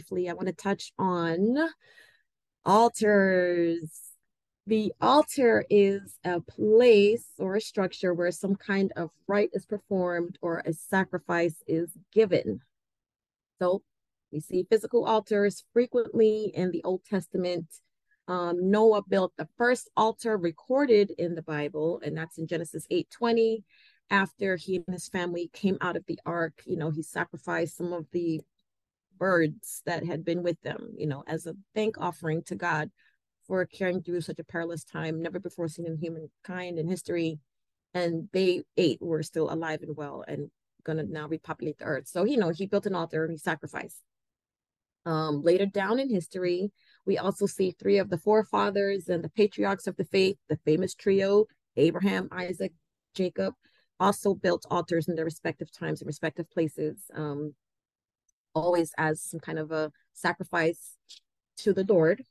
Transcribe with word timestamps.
briefly, 0.00 0.28
I 0.28 0.32
want 0.32 0.48
to 0.48 0.54
touch 0.54 0.92
on 0.98 1.56
altars. 2.64 4.00
The 4.66 4.92
altar 5.00 5.64
is 5.68 6.16
a 6.24 6.40
place 6.40 7.26
or 7.38 7.56
a 7.56 7.60
structure 7.60 8.14
where 8.14 8.30
some 8.30 8.54
kind 8.54 8.92
of 8.96 9.10
rite 9.26 9.50
is 9.52 9.66
performed 9.66 10.38
or 10.40 10.62
a 10.64 10.72
sacrifice 10.72 11.56
is 11.66 11.90
given. 12.12 12.60
So 13.58 13.82
we 14.32 14.40
see 14.40 14.66
physical 14.70 15.04
altars 15.04 15.64
frequently 15.72 16.52
in 16.54 16.70
the 16.70 16.82
Old 16.84 17.04
Testament. 17.04 17.66
Um, 18.28 18.70
Noah 18.70 19.02
built 19.02 19.32
the 19.36 19.48
first 19.58 19.90
altar 19.96 20.36
recorded 20.36 21.10
in 21.18 21.34
the 21.34 21.42
Bible, 21.42 22.00
and 22.04 22.16
that's 22.16 22.38
in 22.38 22.46
Genesis 22.46 22.86
8:20. 22.90 23.64
After 24.08 24.56
he 24.56 24.76
and 24.76 24.92
his 24.92 25.08
family 25.08 25.50
came 25.52 25.78
out 25.80 25.96
of 25.96 26.04
the 26.06 26.18
ark, 26.26 26.62
you 26.64 26.76
know, 26.76 26.90
he 26.90 27.02
sacrificed 27.02 27.76
some 27.76 27.92
of 27.92 28.06
the 28.12 28.40
birds 29.20 29.82
that 29.86 30.04
had 30.04 30.24
been 30.24 30.42
with 30.42 30.60
them, 30.62 30.94
you 30.96 31.06
know, 31.06 31.22
as 31.28 31.46
a 31.46 31.54
thank 31.74 31.98
offering 31.98 32.42
to 32.44 32.56
God 32.56 32.90
for 33.46 33.64
carrying 33.66 34.02
through 34.02 34.22
such 34.22 34.38
a 34.38 34.44
perilous 34.44 34.82
time, 34.82 35.22
never 35.22 35.38
before 35.38 35.68
seen 35.68 35.86
in 35.86 35.98
humankind 35.98 36.78
in 36.78 36.88
history. 36.88 37.38
And 37.94 38.28
they 38.32 38.62
eight 38.76 38.98
were 39.00 39.22
still 39.22 39.52
alive 39.52 39.82
and 39.82 39.96
well 39.96 40.24
and 40.26 40.50
gonna 40.84 41.04
now 41.04 41.28
repopulate 41.28 41.78
the 41.78 41.84
earth. 41.84 42.08
So 42.08 42.24
you 42.24 42.38
know, 42.38 42.50
he 42.50 42.66
built 42.66 42.86
an 42.86 42.94
altar 42.94 43.22
and 43.24 43.32
he 43.32 43.38
sacrificed. 43.38 44.00
Um, 45.06 45.42
later 45.42 45.66
down 45.66 45.98
in 45.98 46.10
history, 46.10 46.72
we 47.06 47.18
also 47.18 47.46
see 47.46 47.72
three 47.72 47.98
of 47.98 48.10
the 48.10 48.18
forefathers 48.18 49.08
and 49.08 49.24
the 49.24 49.30
patriarchs 49.30 49.86
of 49.86 49.96
the 49.96 50.04
faith, 50.04 50.36
the 50.48 50.58
famous 50.64 50.94
trio, 50.94 51.46
Abraham, 51.76 52.28
Isaac, 52.32 52.72
Jacob, 53.14 53.54
also 53.98 54.34
built 54.34 54.66
altars 54.70 55.08
in 55.08 55.14
their 55.14 55.24
respective 55.24 55.70
times 55.72 56.00
and 56.00 56.06
respective 56.06 56.50
places, 56.50 57.10
um, 57.14 57.54
always 58.54 58.92
as 58.98 59.22
some 59.22 59.40
kind 59.40 59.58
of 59.58 59.70
a 59.70 59.92
sacrifice 60.12 60.96
to 61.58 61.72
the 61.72 61.84
Lord. 61.84 62.24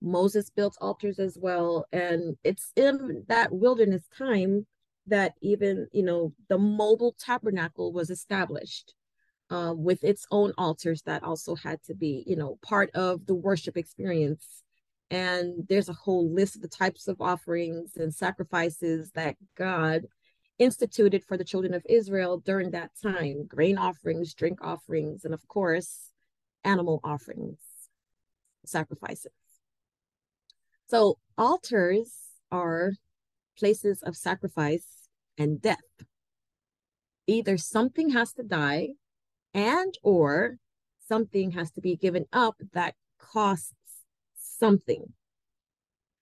Moses 0.00 0.50
built 0.50 0.76
altars 0.80 1.18
as 1.18 1.38
well. 1.40 1.86
And 1.92 2.36
it's 2.44 2.72
in 2.76 3.24
that 3.28 3.52
wilderness 3.52 4.02
time 4.16 4.66
that 5.06 5.34
even, 5.40 5.88
you 5.92 6.02
know, 6.02 6.32
the 6.48 6.58
mobile 6.58 7.14
tabernacle 7.18 7.92
was 7.92 8.10
established 8.10 8.94
uh, 9.50 9.74
with 9.76 10.02
its 10.04 10.26
own 10.30 10.52
altars 10.56 11.02
that 11.02 11.22
also 11.22 11.54
had 11.54 11.82
to 11.84 11.94
be, 11.94 12.24
you 12.26 12.36
know, 12.36 12.58
part 12.62 12.90
of 12.94 13.26
the 13.26 13.34
worship 13.34 13.76
experience. 13.76 14.62
And 15.10 15.66
there's 15.68 15.88
a 15.88 15.94
whole 15.94 16.30
list 16.30 16.56
of 16.56 16.62
the 16.62 16.68
types 16.68 17.08
of 17.08 17.20
offerings 17.20 17.96
and 17.96 18.14
sacrifices 18.14 19.10
that 19.12 19.36
God 19.56 20.06
instituted 20.58 21.24
for 21.24 21.36
the 21.36 21.44
children 21.44 21.74
of 21.74 21.84
Israel 21.88 22.38
during 22.38 22.70
that 22.70 22.90
time 23.02 23.46
grain 23.46 23.78
offerings, 23.78 24.34
drink 24.34 24.58
offerings, 24.62 25.24
and 25.24 25.34
of 25.34 25.46
course, 25.48 26.10
animal 26.64 27.00
offerings, 27.02 27.58
sacrifices. 28.64 29.32
So, 30.86 31.18
altars 31.36 32.12
are 32.50 32.92
places 33.58 34.02
of 34.02 34.16
sacrifice 34.16 35.08
and 35.38 35.60
death. 35.60 35.78
Either 37.26 37.56
something 37.56 38.10
has 38.10 38.32
to 38.34 38.42
die 38.42 38.90
and 39.54 39.94
or 40.02 40.58
something 41.08 41.52
has 41.52 41.70
to 41.72 41.80
be 41.80 41.96
given 41.96 42.26
up 42.32 42.56
that 42.72 42.94
costs 43.18 43.74
something. 44.36 45.12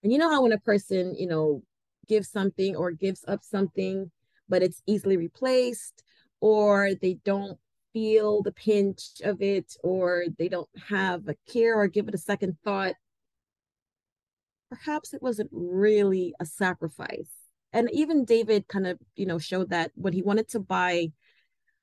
And 0.02 0.12
you 0.12 0.18
know 0.18 0.30
how 0.30 0.42
when 0.42 0.52
a 0.52 0.58
person, 0.58 1.14
you 1.16 1.26
know, 1.26 1.62
gives 2.08 2.28
something 2.28 2.76
or 2.76 2.90
gives 2.90 3.24
up 3.28 3.42
something, 3.42 4.10
but 4.52 4.62
it's 4.62 4.82
easily 4.86 5.16
replaced, 5.16 6.04
or 6.42 6.90
they 7.00 7.14
don't 7.24 7.58
feel 7.94 8.42
the 8.42 8.52
pinch 8.52 9.22
of 9.24 9.40
it, 9.40 9.74
or 9.82 10.26
they 10.38 10.46
don't 10.46 10.68
have 10.88 11.26
a 11.26 11.34
care 11.50 11.74
or 11.74 11.88
give 11.88 12.06
it 12.06 12.14
a 12.14 12.18
second 12.18 12.58
thought. 12.62 12.92
Perhaps 14.68 15.14
it 15.14 15.22
wasn't 15.22 15.48
really 15.52 16.34
a 16.38 16.44
sacrifice. 16.44 17.30
And 17.72 17.88
even 17.94 18.26
David 18.26 18.68
kind 18.68 18.86
of, 18.86 18.98
you 19.16 19.24
know, 19.24 19.38
showed 19.38 19.70
that 19.70 19.90
when 19.94 20.12
he 20.12 20.20
wanted 20.20 20.50
to 20.50 20.60
buy 20.60 21.08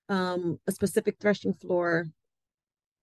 um, 0.09 0.59
a 0.67 0.71
specific 0.71 1.17
threshing 1.19 1.53
floor 1.53 2.05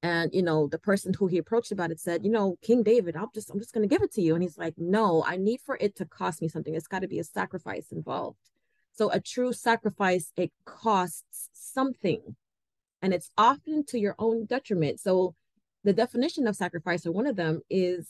and 0.04 0.30
you 0.32 0.42
know 0.42 0.68
the 0.68 0.78
person 0.78 1.12
who 1.18 1.26
he 1.26 1.38
approached 1.38 1.72
about 1.72 1.90
it 1.90 1.98
said 1.98 2.22
you 2.22 2.30
know 2.30 2.56
king 2.60 2.82
david 2.82 3.16
i'm 3.16 3.28
just 3.32 3.48
i'm 3.50 3.58
just 3.58 3.72
going 3.72 3.88
to 3.88 3.92
give 3.92 4.02
it 4.02 4.12
to 4.12 4.20
you 4.20 4.34
and 4.34 4.42
he's 4.42 4.58
like 4.58 4.74
no 4.76 5.24
i 5.26 5.36
need 5.36 5.58
for 5.64 5.78
it 5.80 5.96
to 5.96 6.04
cost 6.04 6.42
me 6.42 6.48
something 6.48 6.74
it's 6.74 6.86
got 6.86 7.00
to 7.00 7.08
be 7.08 7.18
a 7.18 7.24
sacrifice 7.24 7.92
involved 7.92 8.36
so 8.96 9.10
a 9.10 9.20
true 9.20 9.52
sacrifice 9.52 10.32
it 10.36 10.52
costs 10.64 11.50
something. 11.52 12.36
And 13.02 13.12
it's 13.12 13.30
often 13.36 13.84
to 13.86 13.98
your 13.98 14.14
own 14.18 14.46
detriment. 14.46 15.00
So 15.00 15.34
the 15.84 15.92
definition 15.92 16.46
of 16.46 16.56
sacrifice 16.56 17.06
or 17.06 17.12
one 17.12 17.26
of 17.26 17.36
them 17.36 17.60
is 17.68 18.08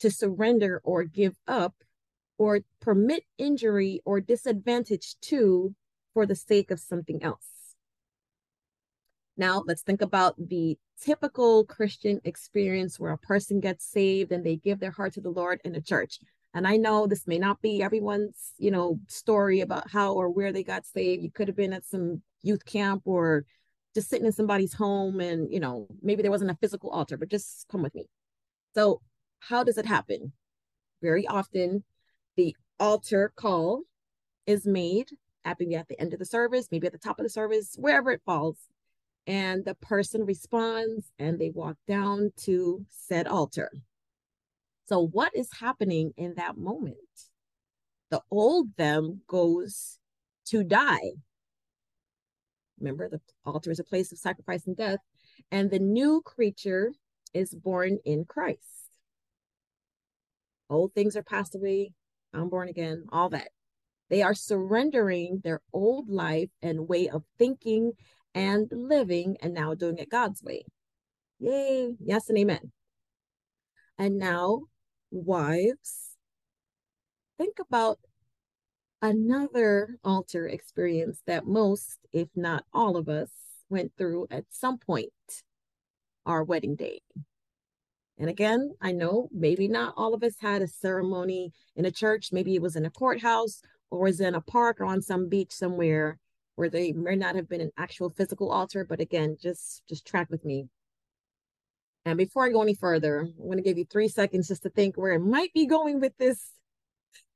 to 0.00 0.10
surrender 0.10 0.80
or 0.84 1.04
give 1.04 1.36
up 1.48 1.74
or 2.38 2.60
permit 2.80 3.24
injury 3.38 4.00
or 4.04 4.20
disadvantage 4.20 5.16
to 5.22 5.74
for 6.14 6.26
the 6.26 6.34
sake 6.34 6.70
of 6.70 6.80
something 6.80 7.22
else. 7.22 7.46
Now, 9.36 9.62
let's 9.66 9.82
think 9.82 10.02
about 10.02 10.34
the 10.38 10.78
typical 11.00 11.64
Christian 11.64 12.20
experience 12.24 13.00
where 13.00 13.12
a 13.12 13.18
person 13.18 13.60
gets 13.60 13.86
saved 13.86 14.32
and 14.32 14.44
they 14.44 14.56
give 14.56 14.80
their 14.80 14.90
heart 14.90 15.14
to 15.14 15.20
the 15.20 15.30
Lord 15.30 15.60
in 15.64 15.74
a 15.74 15.80
church. 15.80 16.18
And 16.54 16.66
I 16.66 16.76
know 16.76 17.06
this 17.06 17.26
may 17.26 17.38
not 17.38 17.62
be 17.62 17.82
everyone's, 17.82 18.52
you 18.58 18.70
know, 18.70 18.98
story 19.06 19.60
about 19.60 19.90
how 19.90 20.14
or 20.14 20.28
where 20.28 20.52
they 20.52 20.64
got 20.64 20.84
saved. 20.84 21.22
You 21.22 21.30
could 21.30 21.48
have 21.48 21.56
been 21.56 21.72
at 21.72 21.84
some 21.84 22.22
youth 22.42 22.64
camp 22.64 23.02
or 23.04 23.44
just 23.94 24.08
sitting 24.08 24.26
in 24.26 24.32
somebody's 24.32 24.74
home 24.74 25.20
and, 25.20 25.52
you 25.52 25.60
know, 25.60 25.86
maybe 26.02 26.22
there 26.22 26.30
wasn't 26.30 26.50
a 26.50 26.56
physical 26.60 26.90
altar, 26.90 27.16
but 27.16 27.28
just 27.28 27.66
come 27.68 27.82
with 27.82 27.94
me. 27.94 28.06
So, 28.74 29.00
how 29.40 29.64
does 29.64 29.78
it 29.78 29.86
happen? 29.86 30.32
Very 31.02 31.26
often, 31.26 31.84
the 32.36 32.54
altar 32.78 33.32
call 33.34 33.82
is 34.46 34.66
made 34.66 35.10
at 35.44 35.58
maybe 35.58 35.76
at 35.76 35.88
the 35.88 36.00
end 36.00 36.12
of 36.12 36.18
the 36.18 36.24
service, 36.24 36.68
maybe 36.70 36.86
at 36.86 36.92
the 36.92 36.98
top 36.98 37.18
of 37.18 37.24
the 37.24 37.30
service, 37.30 37.74
wherever 37.78 38.10
it 38.10 38.22
falls 38.26 38.56
and 39.26 39.64
the 39.64 39.74
person 39.74 40.24
responds 40.24 41.12
and 41.18 41.38
they 41.38 41.50
walk 41.50 41.76
down 41.86 42.32
to 42.36 42.84
said 42.88 43.26
altar. 43.26 43.70
So, 44.90 45.06
what 45.06 45.30
is 45.36 45.48
happening 45.60 46.12
in 46.16 46.34
that 46.34 46.58
moment? 46.58 46.96
The 48.10 48.22
old 48.28 48.76
them 48.76 49.20
goes 49.28 50.00
to 50.46 50.64
die. 50.64 51.12
Remember, 52.80 53.08
the 53.08 53.20
altar 53.44 53.70
is 53.70 53.78
a 53.78 53.84
place 53.84 54.10
of 54.10 54.18
sacrifice 54.18 54.66
and 54.66 54.76
death, 54.76 54.98
and 55.52 55.70
the 55.70 55.78
new 55.78 56.22
creature 56.22 56.92
is 57.32 57.54
born 57.54 57.98
in 58.04 58.24
Christ. 58.24 58.88
Old 60.68 60.92
things 60.92 61.14
are 61.14 61.22
passed 61.22 61.54
away. 61.54 61.92
I'm 62.34 62.48
born 62.48 62.68
again, 62.68 63.04
all 63.12 63.28
that. 63.28 63.50
They 64.08 64.22
are 64.22 64.34
surrendering 64.34 65.40
their 65.44 65.60
old 65.72 66.08
life 66.08 66.50
and 66.62 66.88
way 66.88 67.08
of 67.08 67.22
thinking 67.38 67.92
and 68.34 68.68
living 68.72 69.36
and 69.40 69.54
now 69.54 69.74
doing 69.74 69.98
it 69.98 70.10
God's 70.10 70.42
way. 70.42 70.64
Yay. 71.38 71.94
Yes 72.04 72.28
and 72.28 72.36
amen. 72.36 72.72
And 73.96 74.18
now, 74.18 74.62
wives, 75.10 76.16
think 77.38 77.58
about 77.58 77.98
another 79.02 79.96
altar 80.04 80.46
experience 80.46 81.22
that 81.26 81.46
most, 81.46 81.98
if 82.12 82.28
not 82.34 82.64
all 82.72 82.96
of 82.96 83.08
us, 83.08 83.30
went 83.68 83.92
through 83.96 84.26
at 84.30 84.44
some 84.50 84.78
point 84.78 85.12
our 86.26 86.44
wedding 86.44 86.76
day. 86.76 87.00
And 88.18 88.28
again, 88.28 88.72
I 88.82 88.92
know 88.92 89.30
maybe 89.32 89.66
not 89.66 89.94
all 89.96 90.12
of 90.12 90.22
us 90.22 90.34
had 90.40 90.60
a 90.60 90.68
ceremony 90.68 91.52
in 91.74 91.86
a 91.86 91.90
church. 91.90 92.32
Maybe 92.32 92.54
it 92.54 92.62
was 92.62 92.76
in 92.76 92.84
a 92.84 92.90
courthouse 92.90 93.62
or 93.90 94.00
was 94.00 94.20
in 94.20 94.34
a 94.34 94.42
park 94.42 94.80
or 94.80 94.84
on 94.84 95.00
some 95.00 95.28
beach 95.28 95.52
somewhere 95.52 96.18
where 96.56 96.68
they 96.68 96.92
may 96.92 97.16
not 97.16 97.36
have 97.36 97.48
been 97.48 97.62
an 97.62 97.70
actual 97.78 98.10
physical 98.10 98.50
altar, 98.50 98.84
but 98.84 99.00
again, 99.00 99.38
just 99.40 99.82
just 99.88 100.06
track 100.06 100.28
with 100.28 100.44
me. 100.44 100.68
And 102.04 102.16
before 102.16 102.46
I 102.46 102.50
go 102.50 102.62
any 102.62 102.74
further, 102.74 103.20
I'm 103.20 103.44
going 103.44 103.58
to 103.58 103.62
give 103.62 103.76
you 103.76 103.84
three 103.84 104.08
seconds 104.08 104.48
just 104.48 104.62
to 104.62 104.70
think 104.70 104.96
where 104.96 105.12
it 105.12 105.20
might 105.20 105.52
be 105.52 105.66
going 105.66 106.00
with 106.00 106.16
this 106.18 106.52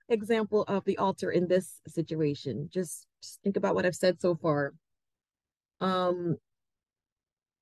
example 0.09 0.63
of 0.69 0.85
the 0.85 0.99
altar 0.99 1.31
in 1.31 1.49
this 1.49 1.81
situation. 1.87 2.69
Just, 2.73 3.07
just 3.23 3.41
think 3.43 3.57
about 3.57 3.75
what 3.75 3.85
I've 3.85 3.95
said 3.95 4.21
so 4.21 4.35
far. 4.35 4.73
Um, 5.81 6.37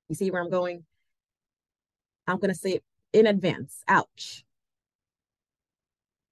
you 0.07 0.15
see 0.15 0.31
where 0.31 0.41
I'm 0.41 0.49
going? 0.49 0.85
I'm 2.27 2.37
going 2.37 2.53
to 2.53 2.59
say 2.59 2.71
it 2.73 2.83
in 3.11 3.27
advance. 3.27 3.83
Ouch. 3.87 4.45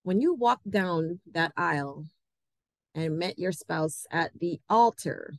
When 0.04 0.22
you 0.22 0.34
walked 0.34 0.70
down 0.70 1.20
that 1.34 1.52
aisle 1.58 2.06
and 2.96 3.20
met 3.20 3.38
your 3.38 3.52
spouse 3.52 4.06
at 4.10 4.32
the 4.40 4.60
altar, 4.70 5.34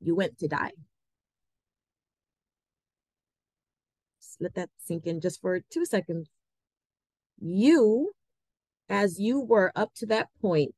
you 0.00 0.14
went 0.14 0.38
to 0.38 0.48
die. 0.48 0.72
Let 4.44 4.54
that 4.54 4.70
sink 4.78 5.06
in 5.06 5.20
just 5.20 5.40
for 5.40 5.60
two 5.70 5.84
seconds. 5.84 6.28
You, 7.40 8.12
as 8.88 9.18
you 9.18 9.40
were 9.40 9.72
up 9.74 9.92
to 9.96 10.06
that 10.06 10.28
point 10.40 10.74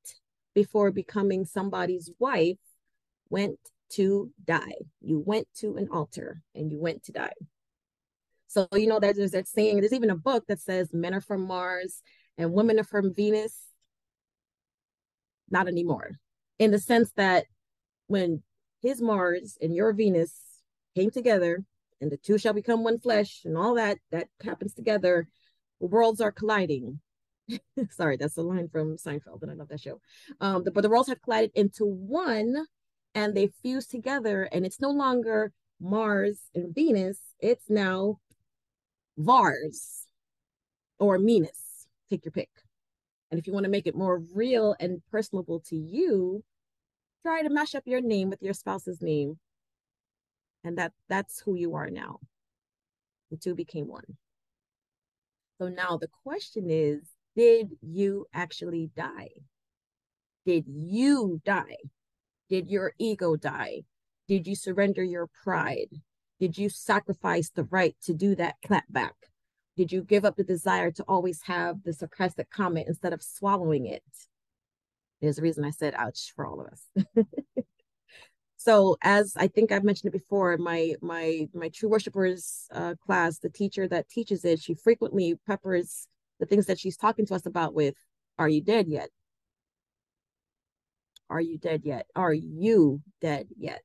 before 0.54 0.90
becoming 0.90 1.44
somebody's 1.44 2.10
wife, 2.18 2.56
went 3.28 3.58
to 3.90 4.30
die. 4.44 4.76
You 5.00 5.22
went 5.24 5.48
to 5.56 5.76
an 5.76 5.88
altar 5.92 6.42
and 6.54 6.70
you 6.70 6.80
went 6.80 7.04
to 7.04 7.12
die. 7.12 7.34
So, 8.48 8.68
you 8.72 8.86
know, 8.86 9.00
there's, 9.00 9.16
there's 9.16 9.32
that 9.32 9.48
saying, 9.48 9.80
there's 9.80 9.92
even 9.92 10.10
a 10.10 10.16
book 10.16 10.44
that 10.48 10.60
says 10.60 10.94
men 10.94 11.14
are 11.14 11.20
from 11.20 11.46
Mars 11.46 12.02
and 12.38 12.52
women 12.52 12.78
are 12.78 12.84
from 12.84 13.12
Venus. 13.12 13.54
Not 15.50 15.68
anymore. 15.68 16.12
In 16.58 16.70
the 16.70 16.78
sense 16.78 17.12
that 17.16 17.46
when 18.06 18.42
his 18.82 19.02
Mars 19.02 19.58
and 19.60 19.74
your 19.74 19.92
Venus 19.92 20.32
came 20.94 21.10
together 21.10 21.64
and 22.00 22.10
the 22.10 22.16
two 22.16 22.38
shall 22.38 22.52
become 22.52 22.84
one 22.84 22.98
flesh 22.98 23.42
and 23.44 23.56
all 23.56 23.74
that, 23.74 23.98
that 24.10 24.28
happens 24.42 24.74
together, 24.74 25.28
worlds 25.80 26.20
are 26.20 26.32
colliding. 26.32 27.00
Sorry, 27.90 28.16
that's 28.16 28.36
a 28.36 28.42
line 28.42 28.68
from 28.68 28.96
Seinfeld, 28.96 29.42
and 29.42 29.50
I 29.50 29.54
love 29.54 29.68
that 29.68 29.80
show. 29.80 30.00
Um, 30.40 30.64
the, 30.64 30.70
but 30.70 30.82
the 30.82 30.88
worlds 30.88 31.08
have 31.08 31.22
collided 31.22 31.52
into 31.54 31.84
one 31.84 32.66
and 33.14 33.34
they 33.34 33.46
fuse 33.62 33.86
together, 33.86 34.44
and 34.52 34.66
it's 34.66 34.80
no 34.80 34.90
longer 34.90 35.52
Mars 35.80 36.38
and 36.54 36.74
Venus, 36.74 37.18
it's 37.40 37.68
now 37.68 38.18
Vars 39.16 40.06
or 40.98 41.18
Venus. 41.18 41.86
Take 42.08 42.24
your 42.24 42.32
pick. 42.32 42.50
And 43.30 43.40
if 43.40 43.46
you 43.46 43.52
want 43.52 43.64
to 43.64 43.70
make 43.70 43.86
it 43.86 43.96
more 43.96 44.22
real 44.34 44.76
and 44.78 45.02
personable 45.10 45.60
to 45.68 45.76
you, 45.76 46.44
try 47.22 47.42
to 47.42 47.50
mash 47.50 47.74
up 47.74 47.82
your 47.86 48.00
name 48.00 48.30
with 48.30 48.42
your 48.42 48.54
spouse's 48.54 49.02
name. 49.02 49.38
And 50.66 50.76
that 50.78 50.92
that's 51.08 51.38
who 51.38 51.54
you 51.54 51.76
are 51.76 51.90
now. 51.90 52.18
The 53.30 53.36
two 53.36 53.54
became 53.54 53.86
one. 53.86 54.16
So 55.60 55.68
now 55.68 55.96
the 55.96 56.08
question 56.24 56.66
is, 56.68 57.02
did 57.36 57.76
you 57.80 58.26
actually 58.34 58.90
die? 58.96 59.28
Did 60.44 60.64
you 60.66 61.40
die? 61.44 61.76
Did 62.50 62.68
your 62.68 62.94
ego 62.98 63.36
die? 63.36 63.82
Did 64.26 64.48
you 64.48 64.56
surrender 64.56 65.04
your 65.04 65.28
pride? 65.44 66.00
Did 66.40 66.58
you 66.58 66.68
sacrifice 66.68 67.48
the 67.50 67.64
right 67.64 67.94
to 68.02 68.12
do 68.12 68.34
that 68.34 68.56
clap 68.66 68.90
back? 68.90 69.14
Did 69.76 69.92
you 69.92 70.02
give 70.02 70.24
up 70.24 70.34
the 70.34 70.42
desire 70.42 70.90
to 70.90 71.04
always 71.06 71.42
have 71.42 71.84
the 71.84 71.92
sarcastic 71.92 72.50
comment 72.50 72.88
instead 72.88 73.12
of 73.12 73.22
swallowing 73.22 73.86
it? 73.86 74.02
There's 75.20 75.38
a 75.38 75.42
reason 75.42 75.64
I 75.64 75.70
said 75.70 75.94
ouch 75.96 76.32
for 76.34 76.44
all 76.44 76.60
of 76.60 76.66
us. 76.66 77.06
so 78.66 78.96
as 79.00 79.34
I 79.36 79.46
think 79.46 79.70
I've 79.70 79.84
mentioned 79.84 80.12
it 80.12 80.18
before, 80.18 80.56
my 80.58 80.96
my 81.00 81.48
my 81.54 81.68
true 81.68 81.88
worshipers 81.88 82.66
uh, 82.72 82.94
class, 83.06 83.38
the 83.38 83.48
teacher 83.48 83.86
that 83.86 84.08
teaches 84.08 84.44
it, 84.44 84.60
she 84.60 84.74
frequently 84.74 85.38
peppers 85.46 86.08
the 86.40 86.46
things 86.46 86.66
that 86.66 86.80
she's 86.80 86.96
talking 86.96 87.26
to 87.26 87.34
us 87.36 87.46
about 87.46 87.74
with, 87.74 87.94
"Are 88.38 88.48
you 88.48 88.60
dead 88.60 88.88
yet? 88.88 89.10
Are 91.30 91.40
you 91.40 91.58
dead 91.58 91.82
yet? 91.84 92.06
Are 92.16 92.32
you 92.34 93.02
dead 93.20 93.46
yet?" 93.56 93.82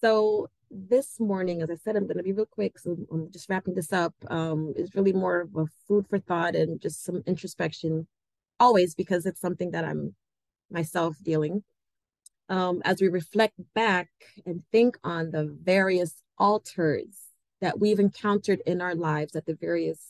So 0.00 0.48
this 0.70 1.18
morning, 1.18 1.60
as 1.60 1.68
I 1.68 1.74
said, 1.74 1.96
I'm 1.96 2.06
going 2.06 2.18
to 2.18 2.22
be 2.22 2.32
real 2.32 2.46
quick. 2.46 2.78
So 2.78 2.96
I'm 3.12 3.32
just 3.32 3.48
wrapping 3.48 3.74
this 3.74 3.92
up. 3.92 4.14
Um, 4.28 4.74
it's 4.76 4.94
really 4.94 5.12
more 5.12 5.40
of 5.40 5.56
a 5.56 5.66
food 5.88 6.06
for 6.08 6.20
thought 6.20 6.54
and 6.54 6.80
just 6.80 7.04
some 7.04 7.24
introspection, 7.26 8.06
always 8.60 8.94
because 8.94 9.26
it's 9.26 9.40
something 9.40 9.72
that 9.72 9.84
I'm 9.84 10.14
myself 10.70 11.16
dealing. 11.20 11.64
Um, 12.48 12.80
as 12.84 13.00
we 13.00 13.08
reflect 13.08 13.54
back 13.74 14.08
and 14.44 14.62
think 14.70 14.98
on 15.02 15.32
the 15.32 15.52
various 15.62 16.14
altars 16.38 17.16
that 17.60 17.80
we've 17.80 17.98
encountered 17.98 18.62
in 18.66 18.80
our 18.80 18.94
lives 18.94 19.34
at 19.34 19.46
the 19.46 19.54
various 19.54 20.00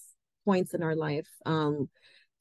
points 0.45 0.75
in 0.75 0.83
our 0.83 0.95
life, 0.95 1.29
um, 1.47 1.89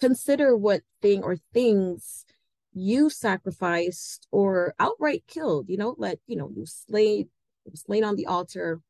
consider 0.02 0.58
what 0.58 0.82
thing 1.02 1.24
or 1.24 1.38
things 1.54 2.26
you 2.74 3.10
sacrificed 3.10 4.28
or 4.32 4.76
outright 4.80 5.24
killed. 5.28 5.70
You 5.70 5.78
know, 5.78 5.96
let 5.98 6.20
you 6.28 6.36
know 6.36 6.50
you 6.54 6.66
slayed 6.66 7.30
was 7.72 7.86
laid 7.88 8.04
on 8.04 8.16
the 8.16 8.28
altar 8.28 8.82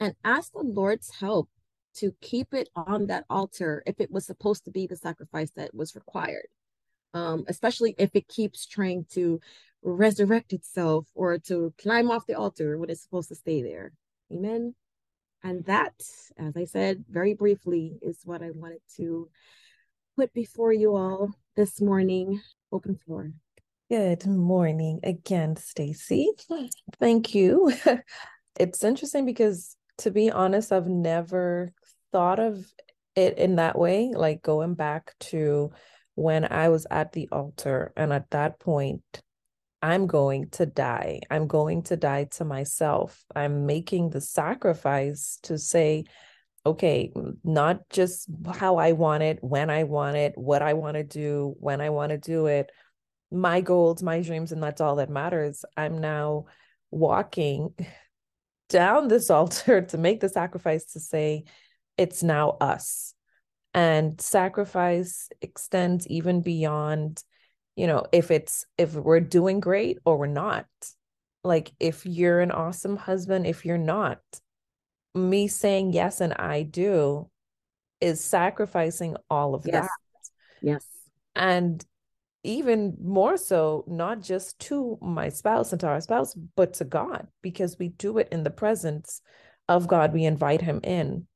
and 0.00 0.14
ask 0.24 0.52
the 0.52 0.60
Lord's 0.60 1.10
help 1.20 1.48
to 1.94 2.14
keep 2.20 2.54
it 2.54 2.68
on 2.74 3.06
that 3.06 3.24
altar 3.30 3.82
if 3.86 4.00
it 4.00 4.10
was 4.10 4.26
supposed 4.26 4.64
to 4.64 4.70
be 4.70 4.86
the 4.86 4.96
sacrifice 4.96 5.50
that 5.56 5.74
was 5.74 5.94
required. 5.94 6.48
Um, 7.14 7.44
especially 7.46 7.94
if 7.98 8.10
it 8.14 8.26
keeps 8.26 8.66
trying 8.66 9.04
to 9.12 9.38
resurrect 9.82 10.52
itself 10.52 11.06
or 11.14 11.38
to 11.38 11.72
climb 11.80 12.10
off 12.10 12.26
the 12.26 12.34
altar 12.34 12.78
when 12.78 12.90
it's 12.90 13.02
supposed 13.02 13.28
to 13.28 13.34
stay 13.34 13.62
there. 13.62 13.92
Amen. 14.32 14.74
And 15.42 15.64
that, 15.64 15.94
as 16.38 16.56
I 16.56 16.64
said 16.64 17.04
very 17.10 17.34
briefly, 17.34 17.98
is 18.00 18.20
what 18.24 18.42
I 18.42 18.50
wanted 18.52 18.80
to 18.96 19.28
put 20.16 20.32
before 20.32 20.72
you 20.72 20.94
all 20.94 21.30
this 21.56 21.80
morning. 21.80 22.40
Open 22.70 22.96
floor. 23.04 23.32
Good 23.90 24.26
morning 24.26 25.00
again, 25.02 25.56
Stacy. 25.56 26.30
Thank 27.00 27.34
you. 27.34 27.72
it's 28.58 28.84
interesting 28.84 29.26
because 29.26 29.76
to 29.98 30.10
be 30.10 30.30
honest, 30.30 30.72
I've 30.72 30.86
never 30.86 31.72
thought 32.12 32.38
of 32.38 32.64
it 33.14 33.38
in 33.38 33.56
that 33.56 33.78
way, 33.78 34.12
like 34.14 34.42
going 34.42 34.74
back 34.74 35.12
to 35.20 35.72
when 36.14 36.50
I 36.50 36.68
was 36.68 36.86
at 36.90 37.12
the 37.12 37.28
altar 37.32 37.92
and 37.96 38.12
at 38.12 38.30
that 38.30 38.60
point 38.60 39.02
I'm 39.82 40.06
going 40.06 40.50
to 40.50 40.66
die. 40.66 41.20
I'm 41.28 41.48
going 41.48 41.82
to 41.84 41.96
die 41.96 42.24
to 42.32 42.44
myself. 42.44 43.24
I'm 43.34 43.66
making 43.66 44.10
the 44.10 44.20
sacrifice 44.20 45.40
to 45.42 45.58
say, 45.58 46.04
okay, 46.64 47.12
not 47.42 47.88
just 47.90 48.28
how 48.54 48.76
I 48.76 48.92
want 48.92 49.24
it, 49.24 49.38
when 49.42 49.70
I 49.70 49.82
want 49.82 50.16
it, 50.16 50.34
what 50.36 50.62
I 50.62 50.74
want 50.74 50.96
to 50.96 51.02
do, 51.02 51.56
when 51.58 51.80
I 51.80 51.90
want 51.90 52.10
to 52.10 52.18
do 52.18 52.46
it, 52.46 52.70
my 53.32 53.60
goals, 53.60 54.02
my 54.02 54.20
dreams, 54.20 54.52
and 54.52 54.62
that's 54.62 54.80
all 54.80 54.96
that 54.96 55.10
matters. 55.10 55.64
I'm 55.76 56.00
now 56.00 56.46
walking 56.90 57.74
down 58.68 59.08
this 59.08 59.30
altar 59.30 59.82
to 59.82 59.98
make 59.98 60.20
the 60.20 60.28
sacrifice 60.28 60.84
to 60.92 61.00
say, 61.00 61.44
it's 61.98 62.22
now 62.22 62.56
us. 62.60 63.14
And 63.74 64.20
sacrifice 64.20 65.28
extends 65.40 66.06
even 66.06 66.42
beyond, 66.42 67.22
you 67.76 67.86
know, 67.86 68.04
if 68.12 68.30
it's, 68.30 68.66
if 68.78 68.94
we're 68.94 69.20
doing 69.20 69.60
great 69.60 69.98
or 70.04 70.16
we're 70.16 70.26
not. 70.26 70.66
Like 71.44 71.72
if 71.80 72.06
you're 72.06 72.40
an 72.40 72.52
awesome 72.52 72.96
husband, 72.96 73.46
if 73.46 73.64
you're 73.64 73.76
not, 73.76 74.20
me 75.14 75.48
saying 75.48 75.92
yes 75.92 76.20
and 76.20 76.32
I 76.34 76.62
do 76.62 77.28
is 78.00 78.22
sacrificing 78.22 79.16
all 79.28 79.54
of 79.54 79.66
yes. 79.66 79.84
that. 79.84 79.90
Yes. 80.62 80.86
And 81.34 81.84
even 82.44 82.96
more 83.00 83.36
so, 83.36 83.84
not 83.86 84.20
just 84.20 84.58
to 84.60 84.98
my 85.00 85.28
spouse 85.28 85.72
and 85.72 85.80
to 85.80 85.86
our 85.86 86.00
spouse, 86.00 86.34
but 86.56 86.74
to 86.74 86.84
God, 86.84 87.28
because 87.40 87.78
we 87.78 87.88
do 87.88 88.18
it 88.18 88.28
in 88.32 88.42
the 88.42 88.50
presence 88.50 89.20
of 89.68 89.86
God. 89.86 90.12
We 90.12 90.24
invite 90.24 90.60
Him 90.60 90.80
in. 90.82 91.26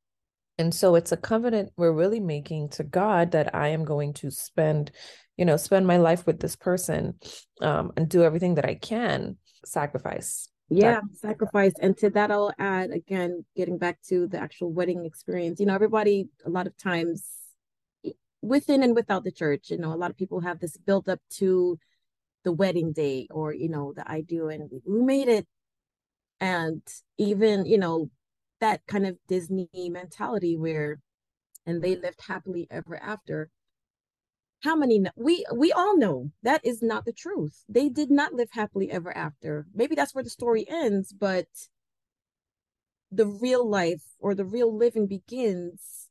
And 0.58 0.74
so 0.74 0.94
it's 0.94 1.12
a 1.12 1.16
covenant 1.16 1.72
we're 1.76 1.92
really 1.92 2.20
making 2.20 2.70
to 2.70 2.84
God 2.84 3.32
that 3.32 3.54
I 3.54 3.68
am 3.68 3.84
going 3.84 4.14
to 4.14 4.30
spend, 4.30 4.90
you 5.36 5.44
know, 5.44 5.56
spend 5.56 5.86
my 5.86 5.98
life 5.98 6.26
with 6.26 6.40
this 6.40 6.56
person 6.56 7.14
um, 7.60 7.92
and 7.96 8.08
do 8.08 8.22
everything 8.22 8.54
that 8.54 8.64
I 8.64 8.74
can, 8.74 9.36
sacrifice. 9.64 10.48
Yeah, 10.68 11.00
sacrifice. 11.12 11.74
And 11.80 11.96
to 11.98 12.10
that, 12.10 12.30
I'll 12.30 12.52
add 12.58 12.90
again, 12.90 13.44
getting 13.54 13.78
back 13.78 13.98
to 14.08 14.26
the 14.26 14.38
actual 14.38 14.72
wedding 14.72 15.04
experience. 15.04 15.60
You 15.60 15.66
know, 15.66 15.74
everybody, 15.74 16.28
a 16.44 16.50
lot 16.50 16.66
of 16.66 16.76
times, 16.76 17.24
within 18.46 18.82
and 18.82 18.94
without 18.94 19.24
the 19.24 19.32
church 19.32 19.70
you 19.70 19.78
know 19.78 19.92
a 19.92 19.96
lot 19.96 20.10
of 20.10 20.16
people 20.16 20.40
have 20.40 20.60
this 20.60 20.76
built 20.76 21.08
up 21.08 21.20
to 21.30 21.78
the 22.44 22.52
wedding 22.52 22.92
day 22.92 23.26
or 23.30 23.52
you 23.52 23.68
know 23.68 23.92
the 23.94 24.08
I 24.08 24.20
do 24.20 24.48
and 24.48 24.70
we 24.86 25.02
made 25.02 25.28
it 25.28 25.46
and 26.40 26.82
even 27.18 27.66
you 27.66 27.78
know 27.78 28.10
that 28.60 28.86
kind 28.86 29.06
of 29.06 29.18
disney 29.28 29.68
mentality 29.74 30.56
where 30.56 31.00
and 31.66 31.82
they 31.82 31.96
lived 31.96 32.22
happily 32.26 32.66
ever 32.70 32.96
after. 33.02 33.50
How 34.62 34.74
many 34.74 35.04
we 35.16 35.44
we 35.54 35.72
all 35.72 35.96
know 35.96 36.30
that 36.42 36.64
is 36.64 36.82
not 36.82 37.04
the 37.04 37.12
truth. 37.12 37.64
They 37.68 37.88
did 37.88 38.10
not 38.10 38.32
live 38.32 38.50
happily 38.52 38.90
ever 38.90 39.16
after. 39.16 39.66
Maybe 39.74 39.94
that's 39.94 40.14
where 40.14 40.24
the 40.24 40.30
story 40.30 40.66
ends 40.68 41.12
but 41.12 41.46
the 43.10 43.26
real 43.26 43.68
life 43.68 44.02
or 44.18 44.34
the 44.34 44.44
real 44.44 44.74
living 44.74 45.06
begins. 45.06 46.08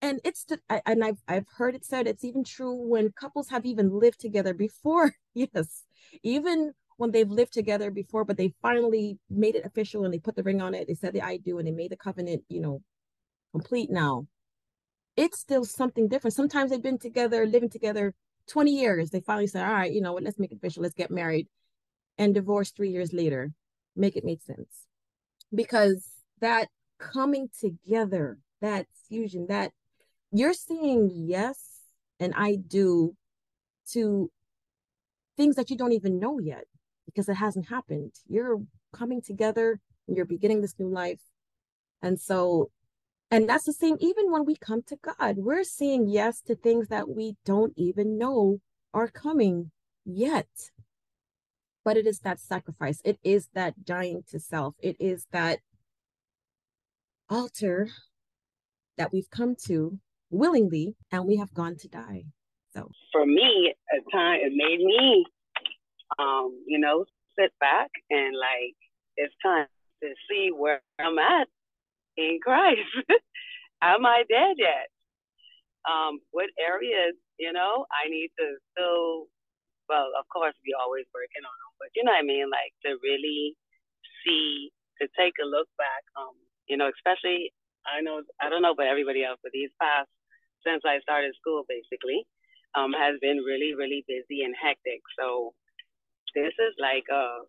And 0.00 0.20
it's 0.24 0.44
the, 0.44 0.60
I, 0.70 0.82
and 0.86 1.04
I've 1.04 1.22
I've 1.26 1.48
heard 1.56 1.74
it 1.74 1.84
said 1.84 2.06
it's 2.06 2.24
even 2.24 2.44
true 2.44 2.74
when 2.74 3.12
couples 3.12 3.48
have 3.50 3.66
even 3.66 3.98
lived 3.98 4.20
together 4.20 4.54
before. 4.54 5.14
yes, 5.34 5.84
even 6.22 6.72
when 6.98 7.12
they've 7.12 7.30
lived 7.30 7.52
together 7.52 7.90
before, 7.90 8.24
but 8.24 8.36
they 8.36 8.52
finally 8.60 9.18
made 9.30 9.54
it 9.54 9.64
official 9.64 10.04
and 10.04 10.12
they 10.12 10.18
put 10.18 10.34
the 10.34 10.42
ring 10.42 10.60
on 10.60 10.74
it. 10.74 10.88
They 10.88 10.94
said 10.94 11.14
the 11.14 11.22
I 11.22 11.38
do 11.38 11.58
and 11.58 11.66
they 11.66 11.72
made 11.72 11.92
the 11.92 11.96
covenant, 11.96 12.42
you 12.48 12.60
know, 12.60 12.82
complete 13.52 13.88
now. 13.88 14.26
It's 15.16 15.38
still 15.38 15.64
something 15.64 16.08
different. 16.08 16.34
Sometimes 16.34 16.70
they've 16.70 16.82
been 16.82 16.98
together, 16.98 17.46
living 17.46 17.70
together 17.70 18.14
20 18.48 18.72
years. 18.72 19.10
They 19.10 19.20
finally 19.20 19.46
said, 19.46 19.64
all 19.64 19.72
right, 19.72 19.92
you 19.92 20.00
know 20.00 20.12
what, 20.12 20.24
let's 20.24 20.40
make 20.40 20.50
it 20.50 20.56
official. 20.56 20.82
Let's 20.82 20.94
get 20.94 21.10
married 21.10 21.46
and 22.18 22.34
divorce 22.34 22.72
three 22.72 22.90
years 22.90 23.12
later. 23.12 23.52
Make 23.94 24.16
it 24.16 24.24
make 24.24 24.42
sense. 24.42 24.86
Because 25.54 26.04
that 26.40 26.68
coming 26.98 27.48
together, 27.60 28.38
that 28.60 28.86
fusion, 29.08 29.46
that 29.48 29.70
you're 30.32 30.52
saying 30.52 31.10
yes 31.14 31.58
and 32.18 32.34
I 32.36 32.56
do 32.56 33.14
to 33.92 34.32
things 35.36 35.54
that 35.54 35.70
you 35.70 35.76
don't 35.76 35.92
even 35.92 36.18
know 36.18 36.40
yet. 36.40 36.64
Because 37.08 37.28
it 37.28 37.36
hasn't 37.36 37.68
happened. 37.68 38.12
You're 38.28 38.60
coming 38.92 39.22
together 39.22 39.80
you're 40.16 40.26
beginning 40.26 40.60
this 40.60 40.78
new 40.78 40.88
life. 40.88 41.20
And 42.02 42.20
so, 42.20 42.70
and 43.30 43.48
that's 43.48 43.64
the 43.64 43.72
same 43.72 43.96
even 44.00 44.30
when 44.30 44.44
we 44.44 44.56
come 44.56 44.82
to 44.88 44.96
God, 44.96 45.36
we're 45.38 45.64
saying 45.64 46.08
yes 46.08 46.40
to 46.42 46.54
things 46.54 46.88
that 46.88 47.08
we 47.08 47.36
don't 47.44 47.72
even 47.76 48.18
know 48.18 48.60
are 48.94 49.08
coming 49.08 49.70
yet. 50.04 50.48
But 51.84 51.96
it 51.96 52.06
is 52.06 52.20
that 52.20 52.40
sacrifice, 52.40 53.00
it 53.04 53.18
is 53.22 53.48
that 53.54 53.84
dying 53.84 54.22
to 54.30 54.38
self, 54.38 54.74
it 54.80 54.96
is 54.98 55.26
that 55.32 55.60
altar 57.30 57.88
that 58.96 59.12
we've 59.12 59.30
come 59.30 59.54
to 59.66 59.98
willingly 60.30 60.96
and 61.10 61.24
we 61.26 61.36
have 61.36 61.54
gone 61.54 61.76
to 61.76 61.88
die. 61.88 62.24
So 62.74 62.90
for 63.12 63.24
me, 63.24 63.74
at 63.92 64.12
time 64.12 64.40
it 64.42 64.52
made 64.54 64.80
me 64.84 65.24
um, 66.18 66.62
you 66.66 66.78
know, 66.78 67.04
sit 67.38 67.52
back 67.60 67.90
and 68.10 68.34
like 68.36 68.76
it's 69.16 69.34
time 69.42 69.66
to 70.02 70.08
see 70.28 70.50
where 70.54 70.80
I'm 70.98 71.18
at 71.18 71.48
in 72.16 72.38
Christ. 72.44 72.88
Am 73.82 74.06
I 74.06 74.24
dead 74.28 74.56
yet? 74.58 74.88
Um, 75.88 76.20
what 76.32 76.50
areas, 76.58 77.14
you 77.38 77.52
know, 77.52 77.86
I 77.90 78.10
need 78.10 78.30
to 78.38 78.46
still 78.72 79.26
well, 79.88 80.12
of 80.20 80.28
course 80.28 80.52
we 80.66 80.76
always 80.76 81.08
working 81.16 81.40
on 81.40 81.56
them, 81.56 81.72
but 81.80 81.88
you 81.96 82.04
know 82.04 82.12
what 82.12 82.20
I 82.20 82.28
mean, 82.28 82.50
like 82.52 82.76
to 82.84 83.00
really 83.00 83.56
see 84.24 84.70
to 85.00 85.08
take 85.16 85.32
a 85.40 85.46
look 85.48 85.68
back, 85.78 86.04
um, 86.18 86.36
you 86.68 86.76
know, 86.76 86.90
especially 86.92 87.52
I 87.86 88.00
know 88.02 88.20
I 88.40 88.48
don't 88.48 88.62
know 88.62 88.76
about 88.76 88.90
everybody 88.92 89.24
else, 89.24 89.40
but 89.42 89.52
these 89.52 89.72
past 89.80 90.08
since 90.66 90.82
I 90.84 91.00
started 91.00 91.34
school 91.40 91.64
basically, 91.68 92.26
um, 92.74 92.92
has 92.92 93.16
been 93.20 93.38
really, 93.38 93.74
really 93.74 94.04
busy 94.06 94.42
and 94.44 94.54
hectic. 94.54 95.00
So 95.18 95.54
this 96.34 96.52
is 96.58 96.74
like 96.80 97.04
uh 97.12 97.40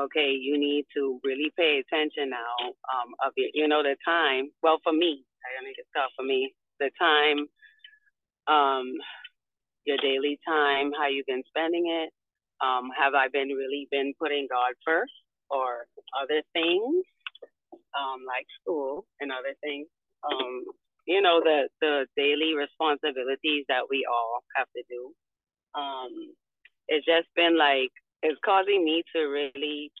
okay, 0.00 0.34
you 0.34 0.58
need 0.58 0.86
to 0.96 1.20
really 1.22 1.52
pay 1.56 1.80
attention 1.80 2.30
now 2.30 2.74
um, 2.90 3.14
of 3.24 3.32
your, 3.36 3.48
you 3.54 3.68
know, 3.68 3.82
the 3.82 3.96
time. 4.04 4.50
Well, 4.62 4.78
for 4.82 4.92
me, 4.92 5.24
I 5.44 5.54
don't 5.54 5.64
think 5.64 5.76
it's 5.78 6.14
for 6.16 6.24
me. 6.24 6.54
The 6.80 6.90
time, 6.98 7.46
um, 8.50 8.92
your 9.84 9.96
daily 9.98 10.38
time, 10.46 10.90
how 10.98 11.06
you've 11.06 11.26
been 11.26 11.44
spending 11.48 11.86
it. 11.86 12.10
Um, 12.64 12.90
have 12.96 13.14
I 13.14 13.28
been 13.32 13.48
really 13.48 13.86
been 13.90 14.14
putting 14.18 14.48
God 14.50 14.74
first 14.84 15.12
or 15.50 15.86
other 16.20 16.42
things, 16.52 17.04
um, 17.94 18.24
like 18.26 18.46
school 18.60 19.06
and 19.20 19.30
other 19.30 19.54
things? 19.62 19.86
Um, 20.24 20.64
you 21.06 21.20
know, 21.20 21.40
the 21.44 21.68
the 21.80 22.06
daily 22.16 22.54
responsibilities 22.56 23.66
that 23.68 23.84
we 23.90 24.06
all 24.08 24.40
have 24.56 24.66
to 24.74 24.82
do. 24.88 25.12
Um, 25.78 26.32
it's 26.88 27.06
just 27.06 27.28
been 27.34 27.58
like 27.58 27.90
it's 28.22 28.38
causing 28.44 28.84
me 28.84 29.02
to 29.14 29.20
really 29.28 29.92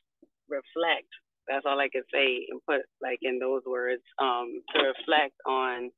reflect. 0.48 1.08
That's 1.48 1.66
all 1.66 1.78
I 1.78 1.88
can 1.92 2.02
say 2.12 2.46
and 2.48 2.60
put 2.66 2.82
like 3.02 3.18
in 3.22 3.38
those 3.38 3.62
words, 3.66 4.02
um, 4.20 4.60
to 4.74 4.92
reflect 4.92 5.34
on 5.46 5.90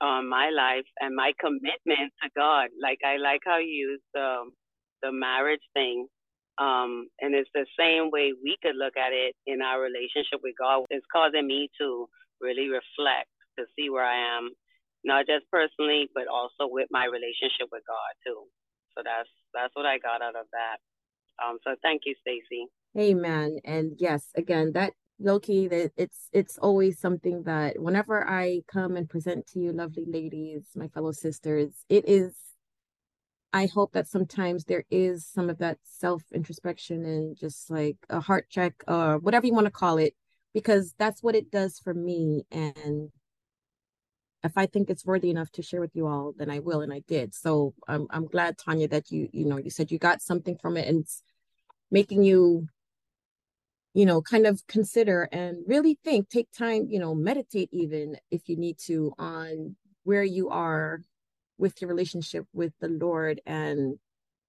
on 0.00 0.28
my 0.28 0.50
life 0.50 0.86
and 1.00 1.14
my 1.14 1.32
commitment 1.40 2.12
to 2.22 2.28
God. 2.36 2.68
Like 2.80 2.98
I 3.04 3.16
like 3.16 3.40
how 3.44 3.58
you 3.58 3.92
use 3.96 4.00
the 4.14 4.50
the 5.02 5.12
marriage 5.12 5.62
thing. 5.74 6.06
Um, 6.58 7.08
and 7.20 7.34
it's 7.34 7.50
the 7.54 7.66
same 7.78 8.10
way 8.12 8.32
we 8.36 8.56
could 8.62 8.76
look 8.76 8.96
at 8.96 9.12
it 9.12 9.34
in 9.46 9.62
our 9.62 9.80
relationship 9.80 10.44
with 10.44 10.54
God. 10.60 10.84
It's 10.90 11.06
causing 11.10 11.46
me 11.46 11.70
to 11.80 12.06
really 12.40 12.68
reflect 12.68 13.32
to 13.58 13.64
see 13.74 13.90
where 13.90 14.04
I 14.04 14.36
am, 14.36 14.50
not 15.02 15.26
just 15.26 15.48
personally, 15.50 16.08
but 16.14 16.28
also 16.28 16.68
with 16.70 16.88
my 16.90 17.06
relationship 17.06 17.72
with 17.72 17.82
God 17.88 18.12
too. 18.26 18.44
So 18.96 19.02
that's 19.04 19.28
that's 19.54 19.74
what 19.74 19.86
I 19.86 19.98
got 19.98 20.22
out 20.22 20.36
of 20.36 20.46
that. 20.52 20.78
Um, 21.44 21.58
so 21.64 21.74
thank 21.82 22.02
you, 22.04 22.14
Stacy. 22.20 22.66
Amen. 22.98 23.58
And 23.64 23.92
yes, 23.98 24.28
again, 24.36 24.72
that 24.74 24.92
Loki, 25.18 25.68
that 25.68 25.92
it's 25.96 26.28
it's 26.32 26.58
always 26.58 26.98
something 26.98 27.44
that 27.44 27.80
whenever 27.80 28.28
I 28.28 28.62
come 28.70 28.96
and 28.96 29.08
present 29.08 29.46
to 29.48 29.60
you, 29.60 29.72
lovely 29.72 30.04
ladies, 30.06 30.64
my 30.74 30.88
fellow 30.88 31.12
sisters, 31.12 31.84
it 31.88 32.08
is. 32.08 32.36
I 33.54 33.66
hope 33.66 33.92
that 33.92 34.08
sometimes 34.08 34.64
there 34.64 34.84
is 34.90 35.26
some 35.26 35.50
of 35.50 35.58
that 35.58 35.78
self 35.84 36.22
introspection 36.32 37.04
and 37.04 37.36
just 37.36 37.70
like 37.70 37.96
a 38.08 38.18
heart 38.18 38.46
check 38.48 38.82
or 38.88 39.18
whatever 39.18 39.46
you 39.46 39.52
want 39.52 39.66
to 39.66 39.70
call 39.70 39.98
it, 39.98 40.14
because 40.54 40.94
that's 40.98 41.22
what 41.22 41.34
it 41.34 41.50
does 41.50 41.78
for 41.78 41.92
me. 41.92 42.44
And 42.50 43.10
if 44.44 44.52
I 44.56 44.66
think 44.66 44.90
it's 44.90 45.06
worthy 45.06 45.30
enough 45.30 45.50
to 45.52 45.62
share 45.62 45.80
with 45.80 45.94
you 45.94 46.06
all, 46.06 46.34
then 46.36 46.50
I 46.50 46.58
will, 46.58 46.80
and 46.80 46.92
I 46.92 47.02
did. 47.06 47.34
So 47.34 47.74
I'm 47.88 48.06
I'm 48.10 48.26
glad, 48.26 48.58
Tanya, 48.58 48.88
that 48.88 49.10
you 49.10 49.28
you 49.32 49.44
know 49.46 49.56
you 49.58 49.70
said 49.70 49.90
you 49.90 49.98
got 49.98 50.22
something 50.22 50.56
from 50.56 50.76
it, 50.76 50.88
and 50.88 51.00
it's 51.00 51.22
making 51.90 52.24
you, 52.24 52.68
you 53.94 54.06
know, 54.06 54.22
kind 54.22 54.46
of 54.46 54.66
consider 54.66 55.28
and 55.32 55.58
really 55.66 55.98
think, 56.04 56.28
take 56.28 56.50
time, 56.52 56.86
you 56.90 56.98
know, 56.98 57.14
meditate 57.14 57.68
even 57.72 58.16
if 58.30 58.48
you 58.48 58.56
need 58.56 58.78
to 58.78 59.12
on 59.18 59.76
where 60.04 60.24
you 60.24 60.50
are 60.50 61.02
with 61.58 61.80
your 61.80 61.88
relationship 61.88 62.46
with 62.52 62.72
the 62.80 62.88
Lord, 62.88 63.40
and 63.46 63.98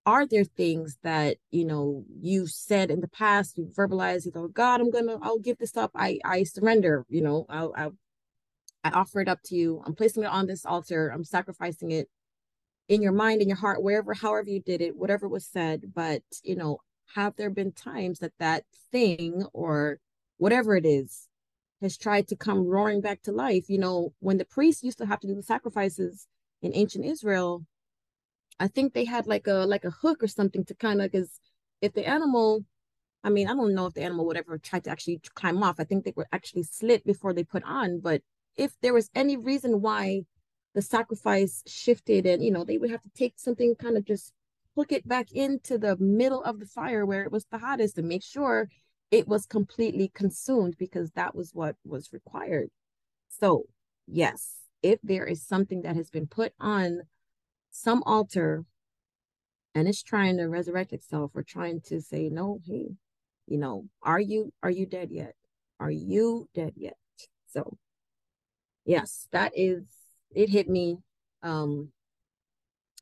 are 0.05 0.27
there 0.27 0.43
things 0.45 0.97
that 1.03 1.37
you 1.51 1.65
know 1.65 2.05
you 2.21 2.47
said 2.47 2.91
in 2.91 3.01
the 3.01 3.07
past, 3.09 3.57
you 3.57 3.65
verbalized, 3.77 4.25
you 4.25 4.31
know, 4.35 4.47
God, 4.47 4.81
I'm 4.81 4.91
gonna, 4.91 5.17
I'll 5.21 5.39
give 5.39 5.59
this 5.59 5.77
up, 5.77 5.91
I 5.95 6.19
I 6.25 6.43
surrender, 6.43 7.05
you 7.09 7.21
know, 7.21 7.45
I'll 7.49 7.73
I'll 7.77 7.93
I 8.83 8.89
offer 8.91 9.21
it 9.21 9.27
up 9.29 9.41
to 9.45 9.55
you. 9.55 9.81
I'm 9.85 9.95
placing 9.95 10.23
it 10.23 10.29
on 10.29 10.47
this 10.47 10.65
altar. 10.65 11.09
I'm 11.09 11.23
sacrificing 11.23 11.91
it 11.91 12.09
in 12.89 13.01
your 13.01 13.13
mind, 13.13 13.41
in 13.41 13.47
your 13.47 13.57
heart, 13.57 13.81
wherever, 13.81 14.13
however 14.13 14.49
you 14.49 14.59
did 14.59 14.81
it, 14.81 14.95
whatever 14.97 15.27
was 15.27 15.45
said. 15.45 15.93
But, 15.95 16.21
you 16.43 16.55
know, 16.55 16.79
have 17.15 17.35
there 17.35 17.49
been 17.49 17.71
times 17.71 18.19
that 18.19 18.33
that 18.39 18.63
thing 18.91 19.45
or 19.53 19.99
whatever 20.37 20.75
it 20.75 20.85
is 20.85 21.27
has 21.81 21.97
tried 21.97 22.27
to 22.27 22.35
come 22.35 22.65
roaring 22.65 23.01
back 23.01 23.21
to 23.23 23.31
life? 23.31 23.69
You 23.69 23.77
know, 23.79 24.13
when 24.19 24.37
the 24.37 24.45
priests 24.45 24.83
used 24.83 24.97
to 24.97 25.05
have 25.05 25.19
to 25.21 25.27
do 25.27 25.35
the 25.35 25.43
sacrifices 25.43 26.27
in 26.61 26.75
ancient 26.75 27.05
Israel, 27.05 27.65
I 28.59 28.67
think 28.67 28.93
they 28.93 29.05
had 29.05 29.27
like 29.27 29.47
a 29.47 29.65
like 29.65 29.85
a 29.85 29.91
hook 29.91 30.21
or 30.21 30.27
something 30.27 30.65
to 30.65 30.75
kind 30.75 31.01
of 31.01 31.11
because 31.11 31.39
if 31.81 31.93
the 31.93 32.07
animal 32.07 32.65
I 33.23 33.29
mean, 33.29 33.47
I 33.47 33.53
don't 33.53 33.73
know 33.73 33.85
if 33.85 33.93
the 33.93 34.03
animal 34.03 34.25
would 34.25 34.37
ever 34.37 34.57
try 34.57 34.79
to 34.79 34.89
actually 34.89 35.21
climb 35.33 35.63
off. 35.63 35.79
I 35.79 35.85
think 35.85 36.03
they 36.03 36.13
were 36.15 36.27
actually 36.33 36.63
slit 36.63 37.05
before 37.05 37.33
they 37.33 37.45
put 37.45 37.63
on, 37.63 37.99
but 38.01 38.21
if 38.57 38.75
there 38.81 38.93
was 38.93 39.09
any 39.15 39.37
reason 39.37 39.81
why 39.81 40.23
the 40.73 40.81
sacrifice 40.81 41.63
shifted 41.67 42.25
and 42.25 42.43
you 42.43 42.51
know 42.51 42.63
they 42.63 42.77
would 42.77 42.91
have 42.91 43.01
to 43.01 43.09
take 43.15 43.33
something 43.37 43.75
kind 43.75 43.97
of 43.97 44.05
just 44.05 44.33
hook 44.75 44.91
it 44.91 45.07
back 45.07 45.31
into 45.31 45.77
the 45.77 45.95
middle 45.97 46.43
of 46.43 46.59
the 46.59 46.65
fire 46.65 47.05
where 47.05 47.23
it 47.23 47.31
was 47.31 47.45
the 47.51 47.59
hottest 47.59 47.97
and 47.97 48.07
make 48.07 48.23
sure 48.23 48.69
it 49.11 49.27
was 49.27 49.45
completely 49.45 50.09
consumed 50.15 50.75
because 50.79 51.11
that 51.11 51.35
was 51.35 51.51
what 51.53 51.75
was 51.85 52.11
required. 52.11 52.69
So 53.29 53.65
yes 54.07 54.57
if 54.81 54.99
there 55.01 55.25
is 55.25 55.41
something 55.41 55.83
that 55.83 55.95
has 55.95 56.09
been 56.09 56.27
put 56.27 56.53
on 56.59 57.01
some 57.71 58.03
altar 58.03 58.65
and 59.73 59.87
it's 59.87 60.03
trying 60.03 60.37
to 60.37 60.45
resurrect 60.45 60.91
itself 60.91 61.31
or 61.33 61.41
trying 61.41 61.81
to 61.81 62.01
say 62.01 62.29
no 62.29 62.59
hey 62.65 62.89
you 63.47 63.57
know 63.57 63.85
are 64.01 64.19
you 64.19 64.51
are 64.61 64.69
you 64.69 64.85
dead 64.85 65.09
yet? 65.11 65.35
Are 65.79 65.91
you 65.91 66.47
dead 66.53 66.73
yet? 66.75 66.97
So 67.47 67.77
yes, 68.85 69.27
that 69.31 69.53
is 69.55 69.83
it 70.31 70.49
hit 70.49 70.69
me. 70.69 70.97
Um 71.41 71.89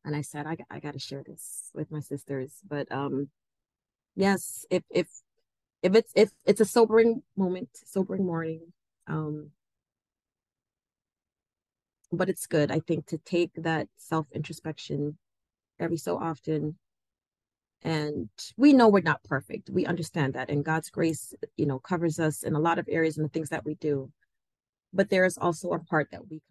and 0.04 0.16
I 0.16 0.22
said 0.22 0.48
I 0.48 0.58
I 0.70 0.80
got 0.80 0.94
to 0.94 1.00
share 1.00 1.24
this 1.24 1.70
with 1.74 1.92
my 1.92 2.00
sisters, 2.00 2.60
but 2.68 2.92
um 2.92 3.30
yes, 4.16 4.66
if 4.70 4.84
if 4.90 5.08
if 5.84 5.96
it's 5.96 6.12
if 6.16 6.32
it's 6.46 6.62
a 6.62 6.66
sobering 6.66 7.24
moment, 7.36 7.70
sobering 7.86 8.26
morning, 8.26 8.74
um 9.08 9.52
but 12.12 12.30
it's 12.30 12.48
good 12.48 12.72
I 12.72 12.80
think 12.80 13.08
to 13.08 13.18
take 13.18 13.52
that 13.56 13.88
self 13.98 14.28
introspection 14.34 15.18
every 15.80 15.98
so 15.98 16.18
often 16.18 16.78
and 17.84 18.30
we 18.58 18.74
know 18.74 18.88
we're 18.88 19.02
not 19.02 19.24
perfect 19.24 19.70
we 19.70 19.86
understand 19.86 20.34
that 20.34 20.50
and 20.50 20.64
god's 20.64 20.90
grace 20.90 21.34
you 21.58 21.66
know 21.66 21.80
covers 21.80 22.20
us 22.20 22.44
in 22.44 22.54
a 22.54 22.60
lot 22.60 22.78
of 22.78 22.88
areas 22.90 23.18
and 23.18 23.26
the 23.26 23.30
things 23.30 23.50
that 23.50 23.66
we 23.66 23.76
do 23.76 24.12
but 24.94 25.10
there 25.10 25.26
is 25.26 25.38
also 25.38 25.72
a 25.72 25.80
part 25.80 26.08
that 26.12 26.22
we 26.30 26.42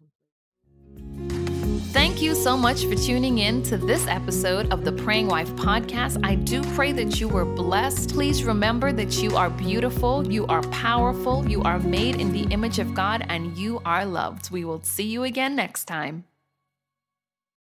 Thank 1.91 2.21
you 2.21 2.35
so 2.35 2.55
much 2.55 2.85
for 2.85 2.95
tuning 2.95 3.39
in 3.39 3.63
to 3.63 3.75
this 3.75 4.07
episode 4.07 4.71
of 4.71 4.85
the 4.85 4.93
Praying 4.93 5.27
Wife 5.27 5.49
podcast. 5.55 6.23
I 6.23 6.35
do 6.35 6.63
pray 6.73 6.93
that 6.93 7.19
you 7.19 7.27
were 7.27 7.43
blessed. 7.43 8.11
Please 8.11 8.45
remember 8.45 8.93
that 8.93 9.21
you 9.21 9.35
are 9.35 9.49
beautiful, 9.49 10.25
you 10.25 10.47
are 10.47 10.61
powerful, 10.69 11.45
you 11.49 11.61
are 11.63 11.79
made 11.79 12.21
in 12.21 12.31
the 12.31 12.43
image 12.43 12.79
of 12.79 12.93
God, 12.93 13.25
and 13.27 13.57
you 13.57 13.81
are 13.83 14.05
loved. 14.05 14.51
We 14.51 14.63
will 14.63 14.81
see 14.83 15.03
you 15.03 15.23
again 15.23 15.53
next 15.53 15.83
time. 15.83 16.23